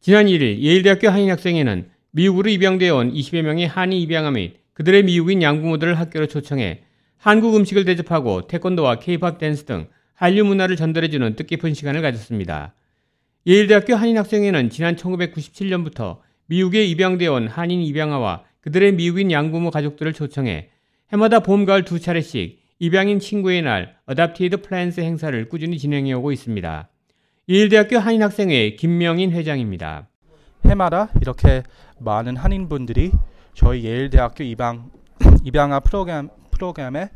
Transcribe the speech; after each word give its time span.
지난 0.00 0.26
1일 0.26 0.60
예일대학교 0.60 1.08
한인 1.08 1.28
학생회는 1.30 1.88
미국으로 2.12 2.50
입양되어 2.50 2.94
온 2.94 3.12
20여 3.12 3.42
명의 3.42 3.66
한인 3.66 3.98
입양아 3.98 4.30
및 4.30 4.54
그들의 4.74 5.02
미국인 5.02 5.42
양부모들을 5.42 5.98
학교로 5.98 6.28
초청해 6.28 6.82
한국 7.16 7.56
음식을 7.56 7.84
대접하고 7.84 8.46
태권도와 8.46 9.00
케이팝 9.00 9.38
댄스 9.38 9.64
등 9.64 9.88
한류 10.14 10.44
문화를 10.44 10.76
전달해주는 10.76 11.34
뜻깊은 11.34 11.74
시간을 11.74 12.00
가졌습니다. 12.02 12.74
예일대학교 13.44 13.96
한인학생회는 13.96 14.70
지난 14.70 14.94
1997년부터 14.94 16.18
미국에 16.46 16.84
입양되어 16.84 17.32
온 17.32 17.48
한인 17.48 17.82
입양아와 17.82 18.44
그들의 18.60 18.92
미국인 18.92 19.32
양부모 19.32 19.72
가족들을 19.72 20.12
초청해 20.12 20.70
해마다 21.12 21.40
봄, 21.40 21.64
가을 21.64 21.84
두 21.84 21.98
차례씩 21.98 22.60
입양인 22.78 23.18
친구의 23.18 23.62
날 23.62 23.96
Adopted 24.06 24.62
Friends 24.62 25.00
행사를 25.00 25.48
꾸준히 25.48 25.76
진행해 25.76 26.12
오고 26.12 26.30
있습니다. 26.30 26.88
예일대학교 27.50 27.96
한인학생회 27.96 28.72
김명인 28.72 29.32
회장입니다. 29.32 30.06
해마다 30.66 31.08
이렇게 31.22 31.62
많은 31.98 32.36
한인분들이 32.36 33.10
저희 33.54 33.84
예일대학교 33.84 34.44
입양 34.44 34.90
입양아 35.44 35.80
프로그램 35.80 36.28
프로그램에 36.50 37.08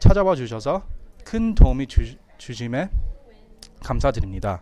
찾아와 0.00 0.36
주셔서 0.36 0.82
큰 1.24 1.54
도움이 1.54 1.86
주, 1.86 2.16
주심에 2.36 2.90
감사드립니다. 3.82 4.60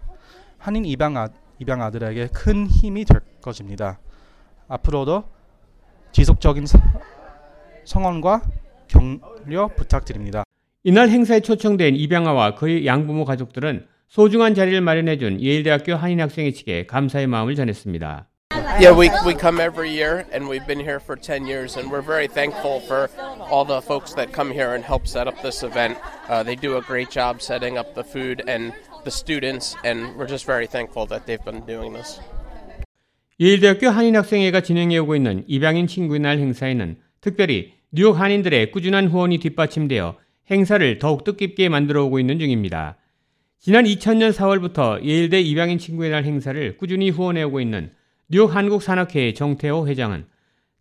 한인 0.56 0.84
입양아 0.84 1.30
입양아들에게 1.58 2.28
큰 2.28 2.68
힘이 2.68 3.04
될 3.04 3.22
것입니다. 3.42 3.98
앞으로도 4.68 5.24
지속적인 6.12 6.66
사, 6.66 6.78
성원과 7.84 8.42
격려 8.86 9.66
부탁드립니다. 9.76 10.44
이날 10.84 11.08
행사에 11.08 11.40
초청된 11.40 11.96
입양아와 11.96 12.54
그의 12.54 12.86
양부모 12.86 13.24
가족들은 13.24 13.95
소중한 14.08 14.54
자리를 14.54 14.80
마련해 14.80 15.18
준 15.18 15.40
예일대학교 15.40 15.94
한인 15.94 16.20
학생회 16.20 16.52
측에 16.52 16.86
감사의 16.86 17.26
마음을 17.26 17.54
전했습니다. 17.54 18.28
Yeah, 18.78 18.92
we, 18.92 19.10
we 19.24 19.34
come 19.34 19.58
every 19.58 19.90
year 19.90 20.26
and 20.32 20.48
we've 20.48 20.66
been 20.66 20.78
here 20.78 21.00
for 21.00 21.16
10 21.16 21.46
years 21.46 21.76
and 21.76 21.90
we're 21.90 22.04
very 22.04 22.28
thankful 22.28 22.80
for 22.80 23.08
all 23.50 23.64
the 23.64 23.80
folks 23.80 24.14
that 24.14 24.32
come 24.32 24.52
here 24.52 24.74
and 24.74 24.84
help 24.84 25.06
set 25.06 25.26
up 25.26 25.40
this 25.42 25.62
event. 25.62 25.96
Uh, 26.28 26.42
they 26.42 26.56
do 26.56 26.76
a 26.76 26.82
great 26.82 27.10
job 27.10 27.40
setting 27.40 27.78
up 27.78 27.94
the 27.94 28.04
food 28.04 28.44
and 28.46 28.72
the 29.04 29.10
students 29.10 29.74
and 29.82 30.14
we're 30.16 30.28
just 30.28 30.44
very 30.46 30.66
thankful 30.66 31.06
that 31.06 31.24
they've 31.26 31.44
been 31.44 31.64
doing 31.66 31.92
this. 31.92 32.20
예일대학교 33.40 33.88
한인학생회가 33.88 34.60
진행해 34.60 34.98
오고 34.98 35.16
있는 35.16 35.44
입양인 35.46 35.86
친구의 35.86 36.20
날 36.20 36.38
행사에는 36.38 36.96
특별히 37.20 37.72
뉴욕 37.92 38.18
한인들의 38.18 38.70
꾸준한 38.72 39.08
후원이 39.08 39.38
뒷받침되어 39.38 40.16
행사를 40.50 40.98
더욱 40.98 41.24
뜻깊게 41.24 41.68
만들어 41.68 42.04
오고 42.04 42.18
있는 42.20 42.38
중입니다. 42.38 42.96
지난 43.58 43.84
2000년 43.84 44.32
4월부터 44.32 45.02
예일대 45.02 45.40
입양인 45.40 45.78
친구의 45.78 46.10
날 46.10 46.24
행사를 46.24 46.76
꾸준히 46.76 47.10
후원해 47.10 47.42
오고 47.42 47.60
있는 47.60 47.90
뉴욕 48.28 48.54
한국산학회 48.54 49.32
정태호 49.34 49.88
회장은 49.88 50.26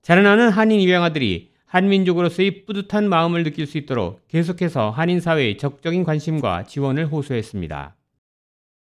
자라나는 0.02 0.50
한인 0.50 0.80
입양아들이 0.80 1.52
한민족으로서의 1.66 2.66
뿌듯한 2.66 3.10
마음을 3.10 3.44
느낄 3.44 3.66
수 3.66 3.78
있도록 3.78 4.28
계속해서 4.28 4.92
한인 4.92 5.20
사회의 5.20 5.58
적극적인 5.58 6.04
관심과 6.04 6.66
지원을 6.66 7.08
호소했습니다. 7.08 7.96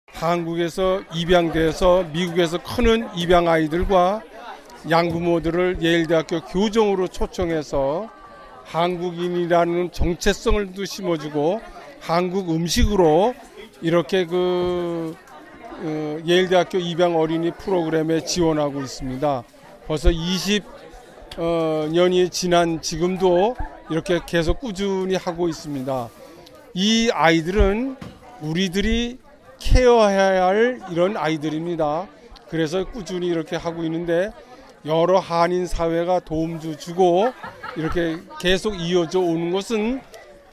한국에서 0.09 1.03
입양돼서 1.15 2.05
미국에서 2.13 2.63
크는 2.63 3.09
입양 3.17 3.49
아이들과 3.49 4.23
양부모들을 4.91 5.79
예일대학교 5.81 6.43
교정으로 6.43 7.09
초청해서 7.09 8.11
한국인이라는 8.65 9.93
정체성을 9.93 10.73
또 10.75 10.85
심어주고 10.85 11.61
한국 12.01 12.51
음식으로 12.51 13.35
이렇게 13.83 14.25
그 14.27 15.15
어, 15.79 16.19
예일대학교 16.27 16.79
입양 16.79 17.17
어린이 17.17 17.51
프로그램에 17.51 18.25
지원하고 18.25 18.81
있습니다. 18.81 19.43
벌써 19.87 20.09
20년이 20.11 22.33
지난 22.33 22.81
지금도 22.81 23.57
이렇게 23.91 24.21
계속 24.27 24.61
꾸준히 24.61 25.17
하고 25.17 25.49
있습니다. 25.49 26.09
이 26.75 27.11
아이들은 27.13 27.97
우리들이 28.41 29.19
케어해야 29.59 30.47
할 30.47 30.81
이런 30.91 31.17
아이들입니다. 31.17 32.07
그래서 32.49 32.85
꾸준히 32.85 33.27
이렇게 33.27 33.57
하고 33.57 33.83
있는데 33.85 34.31
여러 34.85 35.19
한인 35.19 35.67
사회가 35.67 36.21
도움도 36.21 36.77
주고 36.77 37.33
이렇게 37.77 38.19
계속 38.41 38.81
이어져 38.81 39.21
오는 39.21 39.51
것은 39.51 40.01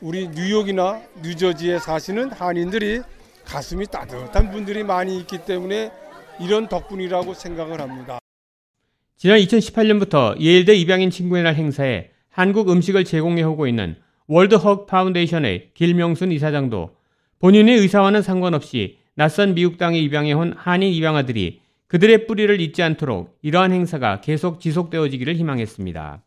우리 0.04 0.28
뉴욕이나 0.28 1.02
뉴저지에 1.24 1.80
사시는 1.80 2.32
한인들이 2.34 3.00
가슴이 3.46 3.86
따뜻한 3.86 4.52
분들이 4.52 4.84
많이 4.84 5.18
있기 5.20 5.46
때문에 5.46 5.92
이런 6.42 6.68
덕분이라고 6.68 7.34
생각을 7.34 7.80
합니다. 7.80 8.20
지난 9.16 9.40
2018년부터 9.40 10.38
예일대 10.42 10.76
입양인 10.76 11.10
친구의 11.10 11.44
날 11.44 11.56
행사에 11.56 12.10
한국 12.30 12.70
음식을 12.70 13.06
제공해 13.06 13.44
오고 13.44 13.66
있는 13.66 13.96
World 14.28 14.65
Hug 14.65 14.88
Foundation의 14.88 15.70
길명순 15.74 16.34
이사장도 16.34 16.98
본인의 17.40 17.78
의사와는 17.78 18.24
상관없이 18.24 18.98
낯선 19.16 19.54
미국 19.54 19.78
땅에 19.78 20.00
입양해 20.00 20.34
온 20.34 20.54
한인 20.58 20.92
입양아들이 20.92 21.62
그들의 21.88 22.28
뿌리를 22.28 22.60
잊지 22.60 22.84
않도록 22.84 23.38
이러한 23.42 23.72
행사가 23.72 24.20
계속 24.20 24.60
지속되어지기를 24.60 25.36
희망했습니다. 25.36 26.24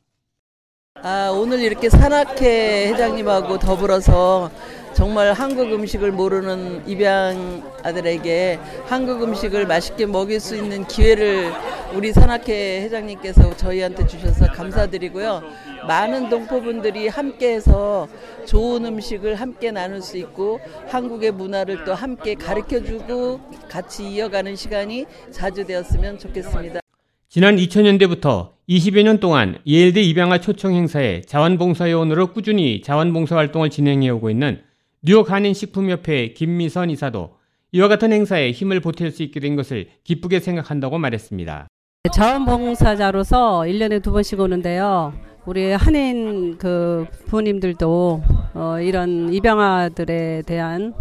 아, 1.02 1.30
오늘 1.30 1.60
이렇게 1.60 1.88
산악회 1.88 2.88
회장님하고 2.88 3.58
더불어서 3.58 4.50
정말 4.94 5.32
한국 5.34 5.72
음식을 5.72 6.10
모르는 6.10 6.88
입양 6.88 7.62
아들에게 7.82 8.58
한국 8.86 9.22
음식을 9.22 9.66
맛있게 9.66 10.06
먹일 10.06 10.40
수 10.40 10.56
있는 10.56 10.86
기회를 10.86 11.52
우리 11.94 12.12
산악회 12.12 12.80
회장님께서 12.82 13.56
저희한테 13.56 14.06
주셔서 14.06 14.46
감사드리고요. 14.46 15.42
많은 15.86 16.30
동포분들이 16.30 17.08
함께해서 17.08 18.08
좋은 18.46 18.86
음식을 18.86 19.34
함께 19.34 19.70
나눌 19.70 20.00
수 20.00 20.16
있고 20.16 20.60
한국의 20.88 21.32
문화를 21.32 21.84
또 21.84 21.94
함께 21.94 22.34
가르쳐주고 22.34 23.40
같이 23.68 24.08
이어가는 24.08 24.56
시간이 24.56 25.04
자주 25.30 25.64
되었으면 25.64 26.18
좋겠습니다. 26.18 26.80
지난 27.28 27.56
2000년대부터 27.56 28.55
20여 28.68 29.04
년 29.04 29.20
동안 29.20 29.58
예일대 29.64 30.02
입양아 30.02 30.40
초청 30.40 30.74
행사에 30.74 31.20
자원봉사요원으로 31.20 32.32
꾸준히 32.32 32.80
자원봉사 32.82 33.36
활동을 33.36 33.70
진행해 33.70 34.08
오고 34.08 34.28
있는 34.28 34.60
뉴욕 35.02 35.30
한인식품협회 35.30 36.32
김미선 36.32 36.90
이사도 36.90 37.36
이와 37.70 37.86
같은 37.86 38.12
행사에 38.12 38.50
힘을 38.50 38.80
보탤 38.80 39.12
수 39.12 39.22
있게 39.22 39.38
된 39.38 39.54
것을 39.54 39.86
기쁘게 40.02 40.40
생각한다고 40.40 40.98
말했습니다. 40.98 41.68
자원봉사자로서 42.12 43.60
1년에 43.60 44.02
두 44.02 44.10
번씩 44.10 44.40
오는데요. 44.40 45.12
우리 45.44 45.70
한인 45.70 46.58
그 46.58 47.06
부모님들도 47.26 48.22
어 48.54 48.80
이런 48.80 49.32
입양아들에 49.32 50.42
대한 50.44 50.92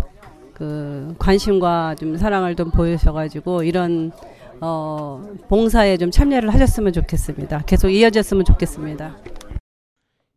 그 0.53 1.15
관심과 1.17 1.95
좀 1.95 2.15
사랑을 2.15 2.55
좀 2.55 2.69
보여셔가지고 2.69 3.63
이런 3.63 4.11
어 4.61 5.21
봉사에 5.49 5.97
좀 5.97 6.11
참여를 6.11 6.53
하셨으면 6.53 6.93
좋겠습니다. 6.93 7.63
계속 7.65 7.89
이어졌으면 7.89 8.45
좋겠습니다. 8.45 9.17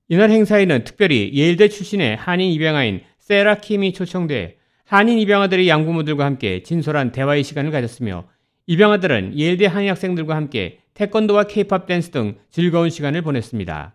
이날 0.09 0.31
행사에는 0.31 0.85
특별히 0.85 1.31
예일대 1.35 1.69
출신의 1.69 2.17
한인 2.17 2.51
입양아인 2.51 3.03
세라 3.19 3.57
킴이 3.57 3.93
초청돼 3.93 4.57
한인 4.85 5.19
입양아들의 5.19 5.69
양부모들과 5.69 6.25
함께 6.25 6.63
진솔한 6.63 7.13
대화의 7.13 7.45
시간을 7.45 7.71
가졌으며 7.71 8.27
입양아들은 8.67 9.39
예일대 9.39 9.67
한인 9.67 9.91
학생들과 9.91 10.35
함께 10.35 10.81
태권도와 10.95 11.45
케이팝 11.45 11.87
댄스 11.87 12.11
등 12.11 12.37
즐거운 12.51 12.91
시간을 12.91 13.23
보냈습니다. 13.23 13.95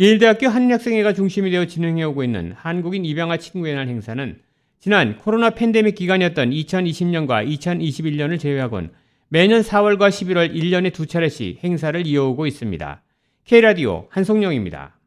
예일대학교 0.00 0.48
한인 0.48 0.72
학생회가 0.72 1.12
중심이 1.12 1.50
되어 1.50 1.66
진행해 1.66 2.02
오고 2.04 2.24
있는 2.24 2.52
한국인 2.56 3.04
입양아 3.04 3.36
친구의 3.36 3.74
날 3.74 3.86
행사는 3.86 4.40
지난 4.78 5.18
코로나 5.18 5.50
팬데믹 5.50 5.94
기간이었던 5.94 6.50
2020년과 6.50 7.46
2021년을 7.46 8.40
제외하곤 8.40 8.90
매년 9.32 9.62
4월과 9.62 10.08
11월 10.08 10.52
1년에 10.52 10.92
두 10.92 11.06
차례씩 11.06 11.62
행사를 11.62 12.04
이어오고 12.04 12.48
있습니다. 12.48 13.02
K라디오 13.44 14.08
한송영입니다. 14.10 14.99